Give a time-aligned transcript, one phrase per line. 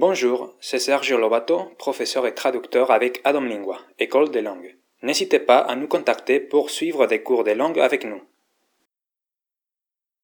[0.00, 4.76] Bonjour, c'est Sergio Lobato, professeur et traducteur avec Adam Lingua, École des langues.
[5.02, 8.22] N'hésitez pas à nous contacter pour suivre des cours de langue avec nous.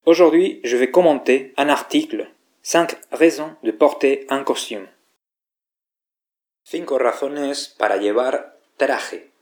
[0.06, 2.30] Aujourd'hui, je vais commenter un article
[2.62, 4.86] 5 raisons de porter un costume.
[6.62, 9.32] Cinco razones para llevar traje.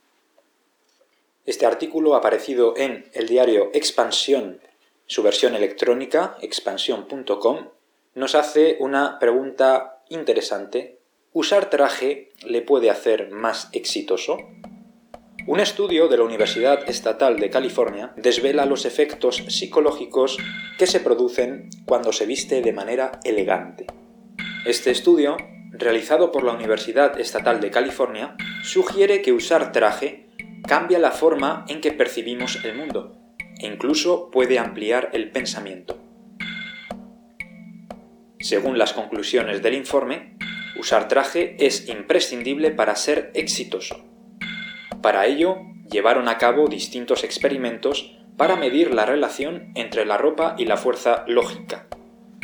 [1.45, 4.59] Este artículo ha aparecido en el diario Expansión,
[5.05, 7.67] su versión electrónica, expansión.com,
[8.15, 10.99] nos hace una pregunta interesante.
[11.31, 14.37] ¿Usar traje le puede hacer más exitoso?
[15.45, 20.37] Un estudio de la Universidad Estatal de California desvela los efectos psicológicos
[20.77, 23.87] que se producen cuando se viste de manera elegante.
[24.65, 25.35] Este estudio,
[25.71, 30.29] realizado por la Universidad Estatal de California, sugiere que usar traje
[30.65, 33.17] cambia la forma en que percibimos el mundo
[33.59, 36.02] e incluso puede ampliar el pensamiento.
[38.43, 40.35] Según las conclusiones del informe,
[40.77, 44.03] usar traje es imprescindible para ser exitoso.
[45.01, 50.65] Para ello, llevaron a cabo distintos experimentos para medir la relación entre la ropa y
[50.65, 51.87] la fuerza lógica.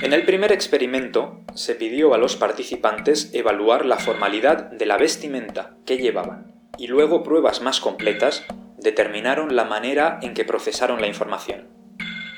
[0.01, 5.75] En el primer experimento, se pidió a los participantes evaluar la formalidad de la vestimenta
[5.85, 8.45] que llevaban, y luego pruebas más completas
[8.77, 11.67] determinaron la manera en que procesaron la información.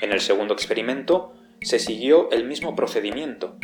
[0.02, 3.56] En el segundo experimento, se siguió el mismo procedimiento.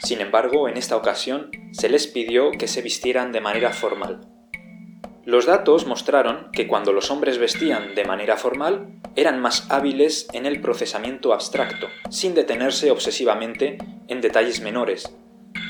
[0.00, 4.26] Sin embargo, en esta ocasión se les pidió que se vistieran de manera formal.
[5.24, 10.46] Los datos mostraron que cuando los hombres vestían de manera formal, eran más hábiles en
[10.46, 13.78] el procesamiento abstracto, sin detenerse obsesivamente
[14.08, 15.14] en detalles menores.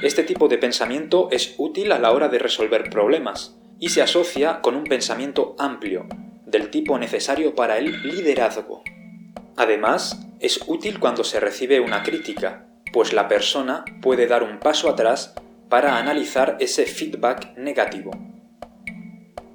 [0.02, 4.60] Este tipo de pensamiento es útil a la hora de resolver problemas y se asocia
[4.62, 6.06] con un pensamiento amplio,
[6.46, 8.82] del tipo necesario para el liderazgo.
[9.56, 14.90] Además, es útil cuando se recibe una crítica, pues la persona puede dar un paso
[14.90, 15.34] atrás
[15.68, 18.10] para analizar ese feedback negativo.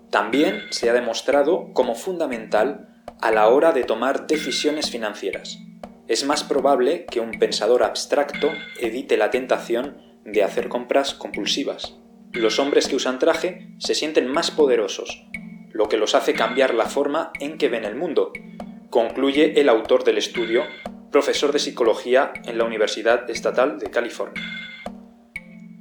[0.09, 5.59] También se ha demostrado como fundamental a la hora de tomar decisiones financieras.
[6.07, 11.97] Es más probable que un pensador abstracto evite la tentación de hacer compras compulsivas.
[12.31, 15.25] Los hombres que usan traje se sienten más poderosos,
[15.73, 18.31] lo que los hace cambiar la forma en que ven el mundo,
[18.89, 20.63] concluye el autor del estudio,
[21.11, 24.43] profesor de psicología en la Universidad Estatal de California.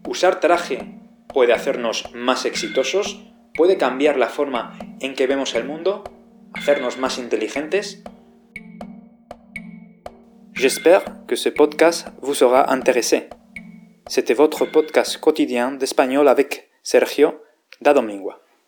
[0.06, 3.27] ¿Usar traje puede hacernos más exitosos?
[3.56, 6.05] puede cambiar la forma en que vemos el mundo,
[6.53, 8.03] hacernos más inteligentes.
[10.55, 13.28] J'espère que ce podcast vous sera intéressé.
[14.06, 17.43] C'était votre podcast quotidien d'espagnol avec Sergio
[17.81, 18.45] da Domingua.